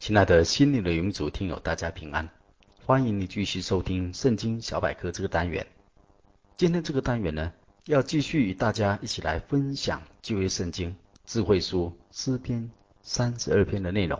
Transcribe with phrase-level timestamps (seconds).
[0.00, 2.26] 亲爱的心灵的游牧族听友，大家平安，
[2.86, 5.66] 欢迎你继续收听《圣经小百科》这个单元。
[6.56, 7.52] 今天这个单元呢，
[7.84, 10.96] 要继续与大家一起来分享旧约圣经
[11.26, 12.70] 智慧书诗篇
[13.02, 14.18] 三十二篇的内容。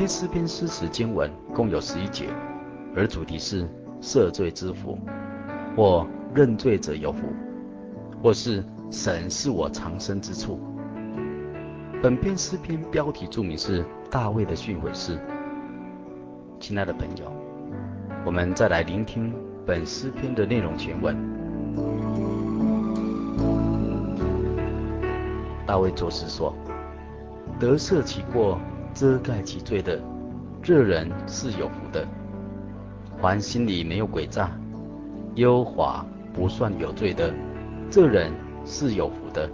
[0.00, 2.30] 篇诗篇诗词经文共有十一节，
[2.96, 3.68] 而主题是
[4.00, 4.98] 赦罪之福，
[5.76, 7.26] 或认罪者有福，
[8.22, 10.58] 或是神是我藏身之处。
[12.02, 15.20] 本篇诗篇标题注明是大卫的训诲诗。
[16.58, 17.30] 亲爱的朋友，
[18.24, 19.34] 我们再来聆听
[19.66, 21.14] 本诗篇的内容全文。
[25.66, 26.54] 大卫作诗说：
[27.58, 28.58] 得赦其过。
[28.94, 30.00] 遮盖其罪的，
[30.62, 32.04] 这人是有福的；
[33.20, 34.50] 凡心里没有诡诈，
[35.34, 37.32] 优华不算有罪的，
[37.90, 38.32] 这人
[38.64, 39.48] 是有福的。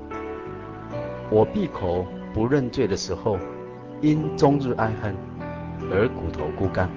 [1.31, 3.39] 我闭口不认罪的时候，
[4.01, 5.15] 因终日哀恨
[5.91, 6.89] 而骨头枯干。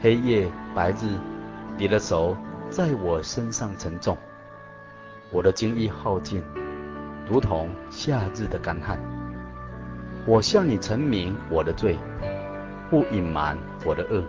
[0.00, 1.18] 黑夜白日，
[1.78, 2.36] 你的手
[2.68, 4.16] 在我身上沉重，
[5.30, 6.42] 我的精力耗尽，
[7.28, 9.15] 如同夏日的干旱。
[10.26, 11.96] 我向你陈明我的罪，
[12.90, 14.24] 不隐瞒我的恶。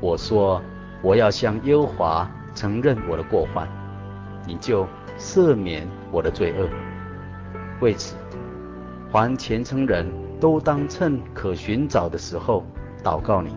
[0.00, 0.62] 我说
[1.02, 3.66] 我要向耶和华承认我的过犯，
[4.46, 4.86] 你就
[5.18, 6.68] 赦免我的罪恶。
[7.80, 8.14] 为此，
[9.10, 10.08] 凡虔诚人
[10.38, 12.64] 都当趁可寻找的时候
[13.02, 13.56] 祷告你。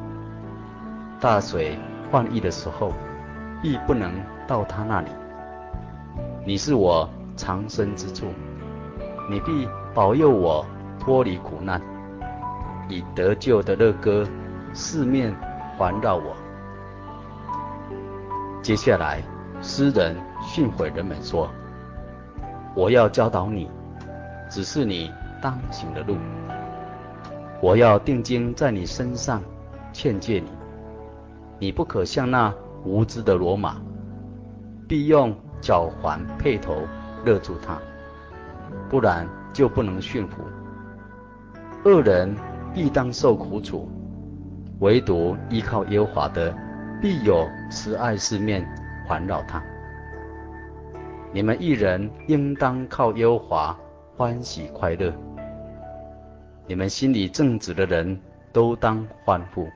[1.20, 1.78] 大水
[2.12, 2.92] 患溢的时候，
[3.62, 4.12] 亦不能
[4.48, 5.10] 到他那里。
[6.44, 8.26] 你是我藏身之处，
[9.30, 10.66] 你必保佑我。
[11.06, 11.80] 脱离苦难，
[12.90, 14.28] 以得救的乐歌
[14.74, 15.32] 四面
[15.78, 16.36] 环绕我。
[18.64, 19.22] 接下来，
[19.62, 21.48] 诗人训诲人们说
[22.76, 23.70] ：“我要教导你，
[24.50, 26.18] 指示你当行的路。
[27.62, 29.44] 我要定睛在你身上，
[29.94, 30.50] 劝诫你。
[31.60, 32.52] 你不可像那
[32.84, 33.76] 无知的骡马，
[34.88, 36.76] 必用脚环配头
[37.26, 37.78] 勒住它，
[38.90, 40.38] 不然就不能驯服。”
[41.86, 42.36] 恶人
[42.74, 43.88] 必当受苦楚，
[44.80, 46.52] 唯独依靠耶和华的，
[47.00, 48.68] 必有慈爱四面
[49.08, 49.64] 环绕他。
[51.32, 53.78] 你们一人应当靠耶和华
[54.18, 55.14] 欢喜快乐，
[56.66, 58.20] 你们心里正直的人
[58.52, 59.68] 都当欢呼。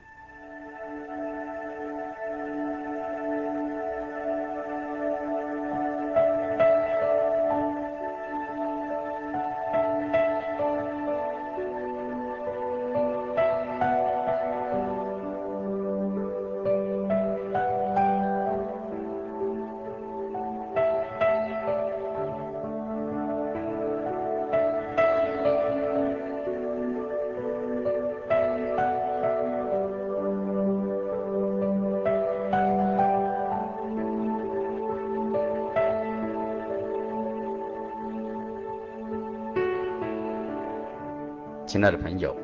[41.70, 42.34] 亲爱的朋友，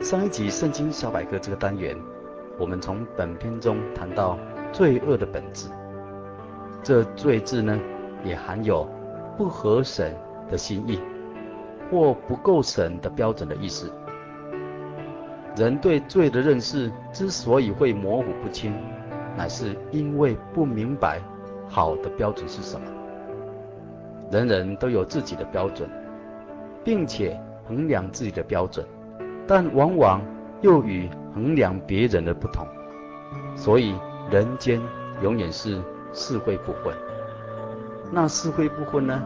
[0.00, 1.94] 上一集《圣经小百科》这个单元，
[2.58, 4.38] 我们从本篇中谈到
[4.72, 5.68] 罪恶的本质。
[6.82, 7.78] 这“罪”字呢，
[8.24, 8.88] 也含有
[9.36, 10.16] 不合神
[10.50, 10.98] 的心意，
[11.90, 13.92] 或不够神的标准的意思。
[15.54, 18.74] 人对罪的认识之所以会模糊不清，
[19.36, 21.20] 乃是因为不明白
[21.68, 22.86] 好的标准是什么。
[24.30, 25.86] 人人都有自己的标准，
[26.82, 27.38] 并且。
[27.68, 28.84] 衡量自己的标准，
[29.46, 30.22] 但往往
[30.62, 32.66] 又与衡量别人的不同，
[33.54, 33.94] 所以
[34.30, 34.80] 人间
[35.22, 35.82] 永远是
[36.12, 36.94] 是非不分。
[38.10, 39.22] 那是非不分呢？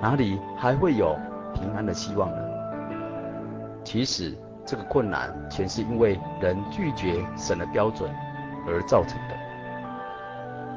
[0.00, 1.16] 哪里还会有
[1.54, 2.38] 平安的希望呢？
[3.84, 8.10] 其实这个困难全是因为人拒绝神的标准
[8.66, 9.34] 而造成的。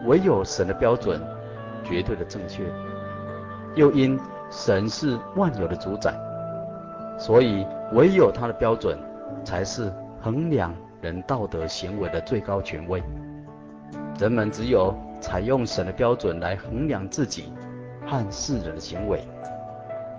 [0.05, 1.19] 唯有神的标准
[1.83, 2.63] 绝对的正确，
[3.73, 4.19] 又因
[4.51, 6.13] 神是万有的主宰，
[7.17, 8.97] 所以唯有他的标准
[9.43, 9.91] 才是
[10.21, 13.01] 衡量人道德行为的最高权威。
[14.19, 17.51] 人们只有采用神的标准来衡量自己
[18.05, 19.27] 和世人的行为，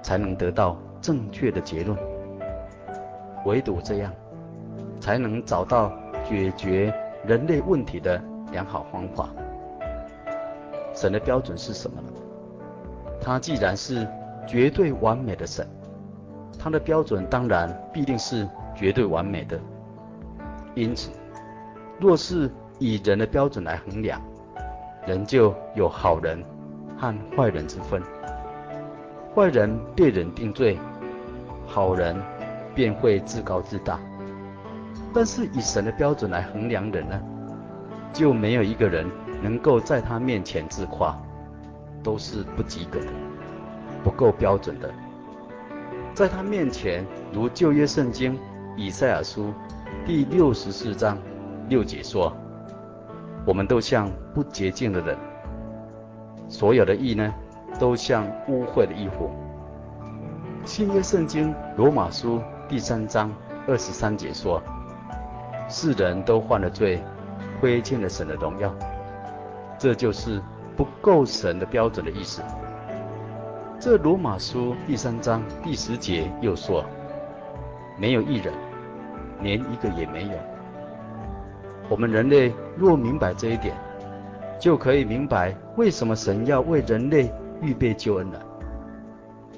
[0.02, 1.96] 才能得到正确的结论。
[3.44, 4.12] 唯独这样，
[5.00, 5.92] 才能找到
[6.28, 6.92] 解决
[7.24, 8.20] 人类问题的
[8.52, 9.28] 良好方法。
[10.94, 12.08] 神的标准是什么呢？
[13.20, 14.06] 他既然是
[14.46, 15.66] 绝对完美的神，
[16.58, 19.58] 他的标准当然必定是绝对完美的。
[20.74, 21.10] 因此，
[21.98, 24.20] 若是以人的标准来衡量，
[25.06, 26.44] 人就有好人
[26.98, 28.02] 和坏人之分。
[29.34, 30.78] 坏人被人定罪，
[31.66, 32.16] 好人
[32.74, 33.98] 便会自高自大。
[35.14, 37.20] 但是以神的标准来衡量人呢，
[38.12, 39.06] 就没有一个人
[39.42, 41.18] 能够在他面前自夸，
[42.02, 43.06] 都是不及格的，
[44.04, 44.92] 不够标准的。
[46.16, 48.38] 在他面前，如旧约圣经
[48.74, 49.52] 以赛亚书
[50.06, 51.18] 第六十四章
[51.68, 52.34] 六节说。
[53.46, 55.14] 我们都像不洁净的人，
[56.48, 57.34] 所有的义呢，
[57.78, 59.30] 都像污秽的衣服。
[60.64, 63.30] 新约圣经罗马书第三章
[63.68, 64.62] 二十三节说：
[65.68, 67.04] 世人都犯了罪，
[67.60, 68.74] 亏欠了神的荣耀。
[69.78, 70.42] 这就是
[70.78, 72.40] 不够神的标准的意思。
[73.78, 76.82] 这罗马书第三章第十节又说：
[77.98, 78.52] 没有一人，
[79.42, 80.32] 连一个也没有。
[81.90, 83.76] 我们人类若明白这一点，
[84.58, 87.30] 就可以明白为什么神要为人类
[87.60, 88.40] 预备救恩了，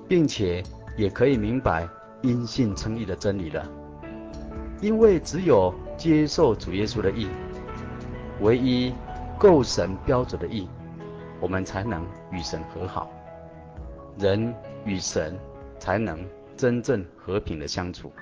[0.09, 0.65] 并且
[0.97, 1.89] 也可以明白
[2.23, 3.65] 因信称义的真理了。
[4.81, 7.29] 因为只有接受主耶稣的义，
[8.41, 8.93] 唯一
[9.39, 10.69] 够神标准的义，
[11.41, 13.09] 我们才能与神和好，
[14.19, 14.53] 人
[14.85, 15.39] 与神
[15.79, 16.27] 才能
[16.57, 18.13] 真正和平的相处。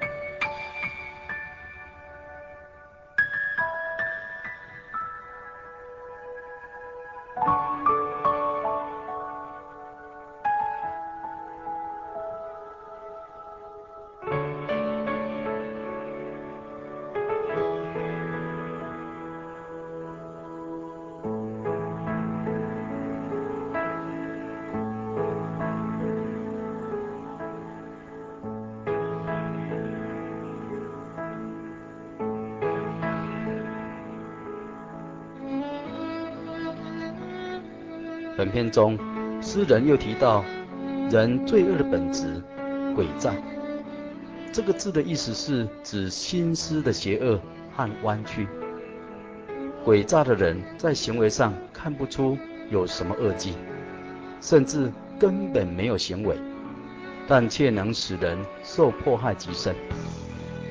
[38.37, 38.99] 本篇中，
[39.41, 40.45] 诗人又提到
[41.11, 42.43] 人罪恶的本质——
[42.95, 43.33] 诡诈。
[44.53, 47.41] 这个字的意思是指心思的邪恶
[47.75, 48.47] 和弯曲。
[49.87, 52.37] 诡诈的人在行为上看不出
[52.71, 53.55] 有什么恶迹，
[54.43, 56.37] 甚至根本没有行为，
[57.27, 59.75] 但却能使人受迫害极深。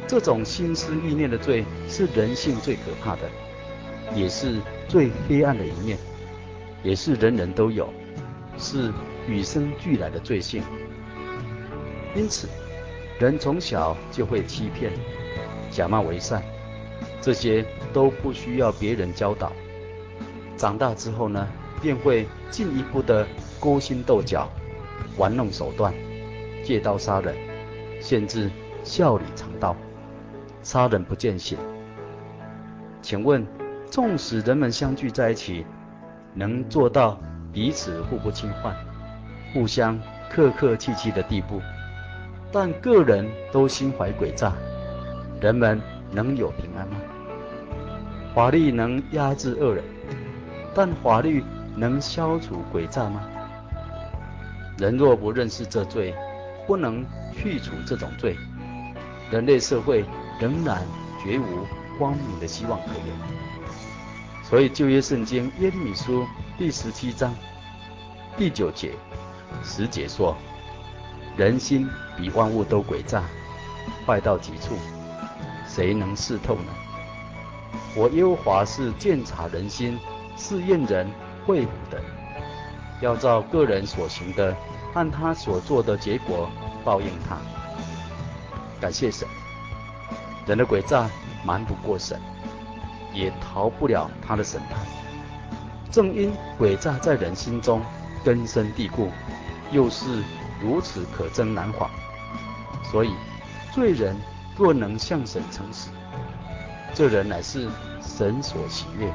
[0.05, 3.21] 这种心思意念的罪是人性最可怕的，
[4.13, 5.97] 也是最黑暗的一面。
[6.85, 7.91] 也是人人都有，
[8.59, 8.93] 是
[9.27, 10.61] 与生俱来的罪性。
[12.15, 12.47] 因此，
[13.19, 14.91] 人从小就会欺骗、
[15.71, 16.43] 假冒为善，
[17.19, 19.51] 这些都不需要别人教导。
[20.55, 21.47] 长大之后呢，
[21.81, 23.27] 便会进一步的
[23.59, 24.47] 勾心斗角、
[25.17, 25.91] 玩弄手段，
[26.63, 27.35] 借刀杀人，
[27.99, 28.51] 甚至
[28.83, 29.75] 笑里藏刀，
[30.61, 31.57] 杀人不见血。
[33.01, 33.43] 请问，
[33.89, 35.65] 纵使人们相聚在一起，
[36.35, 37.17] 能做到
[37.51, 38.75] 彼此互不侵犯、
[39.53, 39.97] 互相
[40.29, 41.61] 客客气气的地步，
[42.51, 44.53] 但个人都心怀诡诈，
[45.41, 46.97] 人们能有平安吗？
[48.35, 49.83] 法律能压制恶人，
[50.75, 51.41] 但法律
[51.75, 53.21] 能消除诡诈吗？
[54.77, 56.13] 人若不认识这罪，
[56.67, 58.35] 不能去除这种罪，
[59.31, 60.03] 人类社会
[60.41, 60.81] 仍然
[61.23, 61.65] 绝无
[61.97, 63.15] 光明的希望可言。
[64.47, 66.23] 所以旧约圣经耶米书
[66.55, 67.33] 第十七章
[68.37, 68.93] 第九节、
[69.63, 70.37] 十节说
[71.35, 73.23] ：“人心比万物都诡诈，
[74.05, 74.77] 坏到极处，
[75.67, 76.71] 谁能识透呢？
[77.95, 79.97] 我耶和华是鉴察人心、
[80.37, 81.09] 试验人
[81.47, 81.99] 肺腑的，
[83.01, 84.55] 要照个人所行的，
[84.93, 86.51] 按他所做的结果
[86.83, 87.37] 报应他。”
[88.79, 89.27] 感谢神，
[90.45, 91.09] 人的诡诈
[91.43, 92.21] 瞒不过神。
[93.15, 94.79] 也逃不了他的审判。
[95.89, 97.81] 正因诡诈在人心中
[98.23, 99.09] 根深蒂固，
[99.71, 100.21] 又是
[100.61, 101.89] 如此可憎难防，
[102.91, 103.11] 所以
[103.71, 104.15] 罪人
[104.57, 105.89] 若能向神诚实，
[106.93, 107.69] 这人乃是
[108.01, 109.13] 神所喜悦、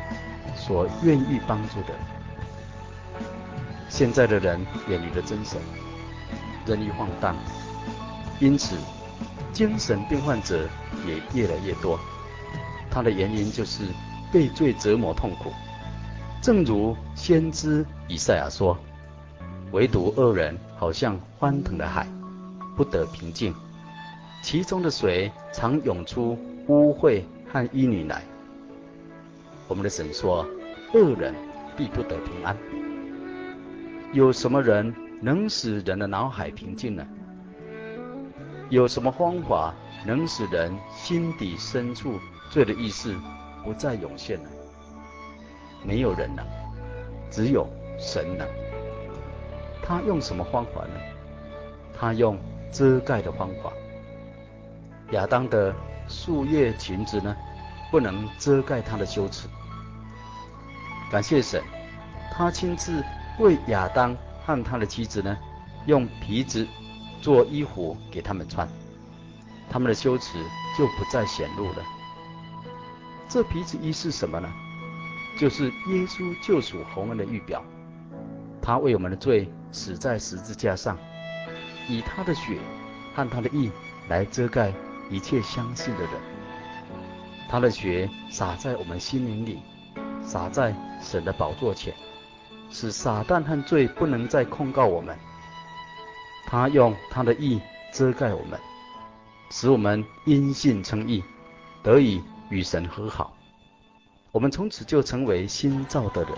[0.57, 1.95] 所愿意帮助的。
[3.91, 5.61] 现在的人远离了真神，
[6.65, 7.37] 任意放荡，
[8.39, 8.77] 因此
[9.53, 10.67] 精神病患者
[11.07, 11.99] 也越来越多。
[12.91, 13.85] 他的原因就是
[14.33, 15.53] 被罪折磨痛苦。
[16.43, 18.77] 正如先知以赛亚说
[19.73, 22.07] ：“唯独恶人好像翻腾的海，
[22.77, 23.55] 不得平静，
[24.43, 28.23] 其中的水常涌出污秽和淤泥来。”
[29.69, 30.47] 我们的神说
[30.93, 31.35] ：“恶人
[31.77, 32.57] 必不得平安。”
[34.13, 37.07] 有什么人能使人的脑海平静呢？
[38.71, 39.75] 有什么方法
[40.07, 42.19] 能使人心底深处
[42.51, 43.17] 罪的意识
[43.65, 44.51] 不再涌现了？
[45.83, 46.45] 没有人了，
[47.31, 47.67] 只有
[47.99, 48.47] 神了。
[49.83, 51.01] 他用什么方法呢？
[51.99, 52.39] 他用
[52.71, 53.73] 遮盖的方法。
[55.13, 55.75] 亚当的
[56.07, 57.35] 树叶裙子呢，
[57.91, 59.49] 不能遮盖他的羞耻。
[61.11, 61.63] 感谢神，
[62.31, 63.03] 他亲自。
[63.39, 64.15] 为亚当
[64.45, 65.35] 和他的妻子呢，
[65.87, 66.67] 用皮子
[67.23, 68.69] 做衣服给他们穿，
[69.71, 70.37] 他们的羞耻
[70.77, 71.83] 就不再显露了。
[73.31, 74.53] 这皮子衣是什么呢？
[75.39, 77.65] 就是耶稣救赎洪恩的预表。
[78.61, 80.99] 他为我们的罪死在十字架上，
[81.89, 82.59] 以他的血
[83.15, 83.71] 和他的义
[84.09, 84.73] 来遮盖
[85.09, 86.11] 一切相信的人。
[87.49, 89.61] 他的血洒在我们心灵里，
[90.25, 91.95] 洒在神的宝座前。
[92.69, 95.17] 使撒旦和罪不能再控告我们，
[96.47, 97.61] 他用他的意
[97.93, 98.59] 遮盖我们，
[99.51, 101.23] 使我们因信称义，
[101.83, 103.35] 得以与神和好。
[104.31, 106.33] 我们从此就成为新造的人，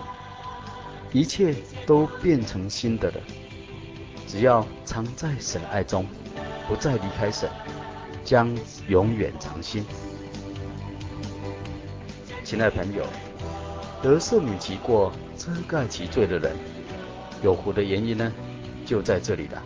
[1.11, 1.53] 一切
[1.85, 3.17] 都变成新的了。
[4.25, 6.05] 只要常在神爱中，
[6.67, 7.49] 不再离开神，
[8.23, 8.49] 将
[8.87, 9.85] 永远长新。
[12.43, 13.05] 亲爱朋友，
[14.01, 15.11] 得赦免其过。
[15.35, 16.55] 遮盖其罪的人，
[17.41, 18.31] 有福的原因呢，
[18.85, 19.61] 就在这里了。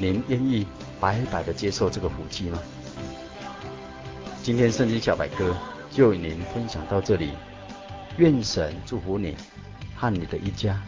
[0.00, 0.66] 您愿意
[0.98, 2.58] 白白的接受这个福气吗？
[4.48, 5.54] 今天圣经小百科
[5.90, 7.32] 就与您分享到这里，
[8.16, 9.36] 愿神祝福你
[9.94, 10.80] 和你的一家，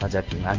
[0.00, 0.58] 大家平安。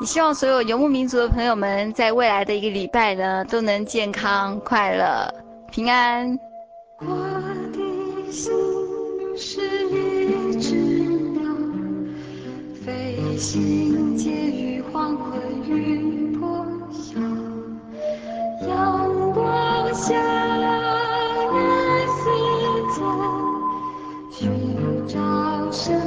[0.00, 5.28] 也希望所有游牧民族的朋友们，在未来的一个礼拜呢，都能健康快乐。
[5.70, 6.38] 平安。
[7.00, 7.06] 我
[7.72, 8.50] 的心
[9.36, 9.60] 是
[9.90, 11.42] 一只鸟，
[12.82, 17.20] 飞行介于黄昏与破晓，
[18.66, 20.14] 阳光下，
[21.52, 21.58] 与
[22.16, 22.24] 世
[22.96, 23.04] 间
[24.30, 25.18] 寻找
[25.70, 25.99] 生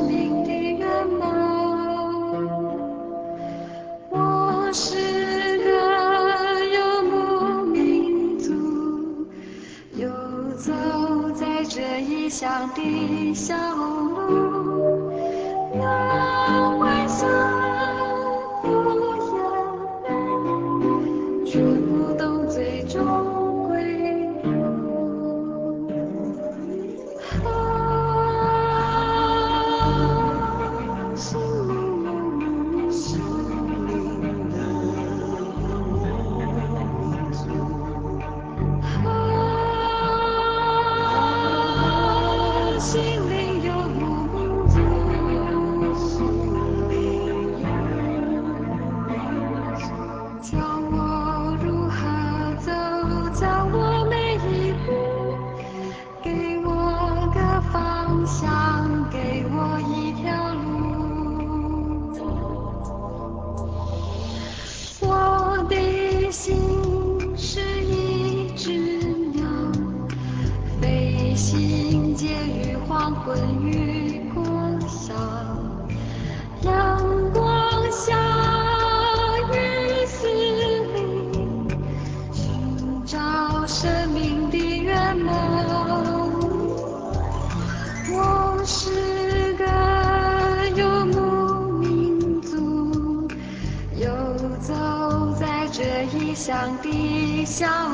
[12.33, 14.62] 乡的小路，
[96.83, 97.92] 的笑。